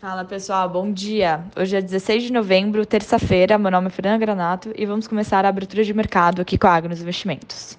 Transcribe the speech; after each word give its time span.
Fala 0.00 0.24
pessoal, 0.24 0.68
bom 0.68 0.92
dia. 0.92 1.44
Hoje 1.56 1.76
é 1.76 1.82
16 1.82 2.22
de 2.22 2.32
novembro, 2.32 2.86
terça-feira. 2.86 3.58
Meu 3.58 3.68
nome 3.68 3.88
é 3.88 3.90
Fernanda 3.90 4.16
Granato 4.16 4.70
e 4.76 4.86
vamos 4.86 5.08
começar 5.08 5.44
a 5.44 5.48
abertura 5.48 5.82
de 5.82 5.92
mercado 5.92 6.40
aqui 6.40 6.56
com 6.56 6.68
a 6.68 6.74
Agros 6.76 7.02
Investimentos. 7.02 7.76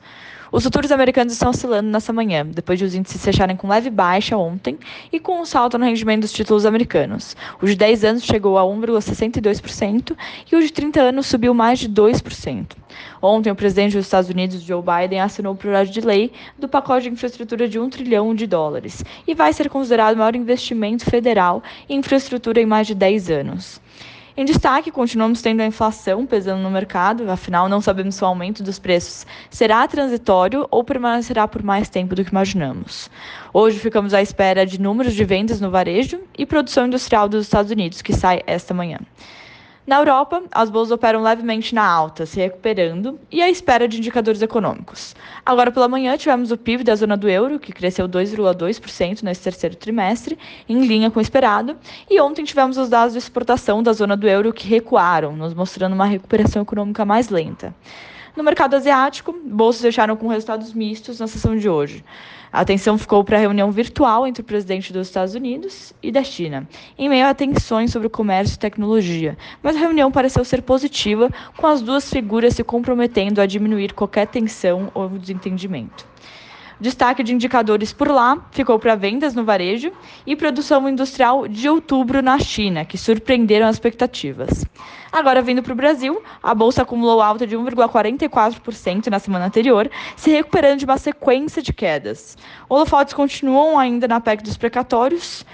Os 0.52 0.66
futuros 0.66 0.92
americanos 0.92 1.32
estão 1.32 1.50
oscilando 1.50 1.90
nessa 1.90 2.12
manhã, 2.12 2.46
depois 2.46 2.78
de 2.78 2.84
os 2.84 2.94
índices 2.94 3.24
fecharem 3.24 3.56
com 3.56 3.70
leve 3.70 3.90
baixa 3.90 4.36
ontem 4.36 4.78
e 5.14 5.18
com 5.18 5.40
um 5.40 5.46
salto 5.46 5.78
no 5.78 5.86
rendimento 5.86 6.24
dos 6.24 6.34
títulos 6.34 6.66
americanos. 6.66 7.38
O 7.62 7.66
de 7.66 7.76
10 7.76 8.04
anos 8.04 8.24
chegou 8.24 8.58
a 8.58 8.64
1,62% 8.64 10.18
e 10.52 10.56
o 10.58 10.62
de 10.62 10.74
30 10.74 11.00
anos 11.00 11.26
subiu 11.26 11.54
mais 11.54 11.80
de 11.80 11.88
2%. 11.88 12.79
Ontem, 13.22 13.52
o 13.52 13.56
presidente 13.56 13.96
dos 13.96 14.06
Estados 14.06 14.30
Unidos, 14.30 14.62
Joe 14.62 14.82
Biden, 14.82 15.22
assinou 15.22 15.54
o 15.54 15.58
projeto 15.58 15.92
de 15.92 16.02
lei 16.02 16.32
do 16.58 16.68
pacote 16.68 17.04
de 17.04 17.10
infraestrutura 17.10 17.68
de 17.68 17.80
1 17.80 17.90
trilhão 17.90 18.34
de 18.34 18.48
dólares 18.48 19.04
e 19.28 19.34
vai 19.34 19.54
ser 19.54 19.70
considerado 19.70 20.16
o 20.16 20.18
maior 20.18 20.36
investimento 20.36 21.06
federal 21.06 21.62
em 21.88 22.00
infraestrutura 22.00 22.62
em 22.62 22.66
mais 22.66 22.88
de 22.88 22.96
10 22.96 23.30
anos. 23.30 23.82
Em 24.40 24.46
destaque, 24.46 24.90
continuamos 24.90 25.42
tendo 25.42 25.60
a 25.60 25.66
inflação 25.66 26.26
pesando 26.26 26.62
no 26.62 26.72
mercado, 26.72 27.30
afinal, 27.30 27.68
não 27.68 27.82
sabemos 27.82 28.16
se 28.16 28.24
o 28.24 28.28
aumento 28.28 28.64
dos 28.64 28.80
preços 28.80 29.28
será 29.50 29.86
transitório 29.86 30.66
ou 30.72 30.82
permanecerá 30.82 31.46
por 31.46 31.62
mais 31.62 31.90
tempo 31.90 32.16
do 32.16 32.24
que 32.24 32.32
imaginamos. 32.32 33.12
Hoje 33.54 33.78
ficamos 33.80 34.14
à 34.14 34.22
espera 34.22 34.66
de 34.66 34.80
números 34.80 35.14
de 35.14 35.26
vendas 35.26 35.60
no 35.60 35.70
varejo 35.70 36.22
e 36.38 36.46
produção 36.46 36.88
industrial 36.88 37.28
dos 37.28 37.48
Estados 37.48 37.70
Unidos, 37.70 38.02
que 38.02 38.14
sai 38.14 38.42
esta 38.48 38.74
manhã. 38.74 39.00
Na 39.90 39.98
Europa, 39.98 40.44
as 40.52 40.70
bolsas 40.70 40.92
operam 40.92 41.24
levemente 41.24 41.74
na 41.74 41.84
alta, 41.84 42.24
se 42.24 42.40
recuperando, 42.40 43.20
e 43.32 43.42
à 43.42 43.50
espera 43.50 43.88
de 43.88 43.98
indicadores 43.98 44.40
econômicos. 44.40 45.16
Agora 45.44 45.72
pela 45.72 45.88
manhã 45.88 46.16
tivemos 46.16 46.52
o 46.52 46.58
PIB 46.58 46.84
da 46.84 46.96
zona 46.96 47.18
do 47.18 47.28
euro, 47.28 47.58
que 47.58 47.74
cresceu 47.74 48.08
2,2% 48.08 49.24
nesse 49.24 49.42
terceiro 49.42 49.76
trimestre, 49.76 50.38
em 50.70 50.86
linha 50.86 51.10
com 51.10 51.18
o 51.18 51.22
esperado, 51.24 51.76
e 52.08 52.22
ontem 52.22 52.46
tivemos 52.46 52.78
os 52.78 52.88
dados 52.88 53.14
de 53.14 53.18
exportação 53.18 53.82
da 53.82 53.92
zona 53.92 54.16
do 54.16 54.28
euro 54.28 54.54
que 54.54 54.68
recuaram, 54.68 55.36
nos 55.36 55.56
mostrando 55.56 55.94
uma 55.94 56.06
recuperação 56.06 56.62
econômica 56.62 57.04
mais 57.04 57.30
lenta. 57.30 57.74
No 58.36 58.44
mercado 58.44 58.76
asiático, 58.76 59.34
bolsas 59.44 59.82
fecharam 59.82 60.16
com 60.16 60.28
resultados 60.28 60.74
mistos 60.74 61.20
na 61.20 61.28
sessão 61.28 61.58
de 61.58 61.68
hoje. 61.68 62.04
A 62.52 62.62
atenção 62.62 62.98
ficou 62.98 63.24
para 63.24 63.38
a 63.38 63.40
reunião 63.40 63.72
virtual 63.72 64.26
entre 64.26 64.42
o 64.42 64.46
presidente 64.46 64.92
dos 64.92 65.08
Estados 65.08 65.36
Unidos 65.36 65.94
e 66.02 66.12
da 66.12 66.24
China, 66.24 66.68
em 66.98 67.08
meio 67.08 67.28
a 67.28 67.34
tensões 67.34 67.92
sobre 67.92 68.08
o 68.08 68.10
comércio 68.10 68.56
e 68.56 68.60
tecnologia. 68.60 69.38
Mas 69.62 69.76
a 69.76 69.80
reunião 69.80 70.12
pareceu 70.12 70.44
ser 70.44 70.64
positiva, 70.64 71.30
com 71.56 71.68
as 71.68 71.82
duas 71.82 72.10
figuras 72.10 72.56
se 72.56 72.64
comprometendo 72.64 73.40
a 73.40 73.46
diminuir 73.46 73.94
qualquer 73.94 74.26
tensão 74.28 74.90
ou 74.96 75.10
desentendimento. 75.10 76.08
Destaque 76.80 77.24
de 77.24 77.34
indicadores 77.34 77.92
por 77.92 78.08
lá 78.08 78.38
ficou 78.52 78.80
para 78.80 78.96
vendas 78.96 79.36
no 79.36 79.44
varejo 79.44 79.92
e 80.26 80.34
produção 80.34 80.88
industrial 80.88 81.46
de 81.46 81.68
outubro 81.68 82.22
na 82.22 82.40
China, 82.40 82.86
que 82.86 82.98
surpreenderam 82.98 83.68
as 83.68 83.76
expectativas. 83.76 84.66
Agora, 85.12 85.42
vindo 85.42 85.62
para 85.62 85.74
o 85.74 85.76
Brasil, 85.76 86.22
a 86.42 86.56
bolsa 86.56 86.84
acumulou 86.84 87.22
alta 87.22 87.46
de 87.46 87.58
1,44% 87.58 89.08
na 89.08 89.20
semana 89.20 89.46
anterior, 89.46 89.92
se 90.16 90.30
recuperando 90.30 90.80
de 90.80 90.86
uma 90.86 90.98
sequência 90.98 91.62
de 91.62 91.74
quedas. 91.74 92.38
Holofotes 92.70 93.14
continuam 93.14 93.78
ainda 93.78 94.08
na 94.08 94.22
PEC 94.22 94.42
dos 94.42 94.56
precatórios 94.56 95.46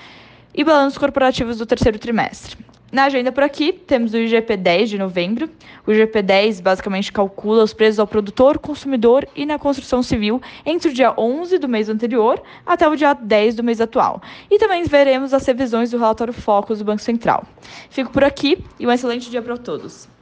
e 0.53 0.64
balanços 0.64 1.00
corporativos 1.00 1.58
do 1.58 1.66
terceiro 1.66 1.98
trimestre. 1.98 2.56
Na 2.96 3.08
agenda 3.08 3.30
por 3.30 3.44
aqui, 3.44 3.74
temos 3.74 4.14
o 4.14 4.16
IGP-10 4.16 4.86
de 4.86 4.98
novembro. 4.98 5.50
O 5.86 5.92
IGP-10 5.92 6.62
basicamente 6.62 7.12
calcula 7.12 7.62
os 7.62 7.74
preços 7.74 8.00
ao 8.00 8.08
produtor, 8.08 8.58
consumidor 8.58 9.28
e 9.36 9.46
na 9.46 9.60
construção 9.60 10.02
civil 10.02 10.42
entre 10.66 10.92
o 10.92 10.94
dia 10.94 11.14
11 11.18 11.58
do 11.58 11.68
mês 11.68 11.90
anterior 11.90 12.42
até 12.66 12.88
o 12.88 12.96
dia 12.96 13.14
10 13.14 13.56
do 13.56 13.66
mês 13.66 13.82
atual. 13.82 14.22
E 14.50 14.58
também 14.58 14.86
veremos 14.86 15.34
as 15.34 15.46
revisões 15.46 15.92
do 15.92 15.98
relatório 15.98 16.32
Focus 16.32 16.80
do 16.80 16.86
Banco 16.86 17.02
Central. 17.02 17.46
Fico 17.90 18.14
por 18.14 18.24
aqui 18.24 18.64
e 18.80 18.88
um 18.88 18.92
excelente 18.94 19.30
dia 19.30 19.42
para 19.42 19.58
todos. 19.58 20.08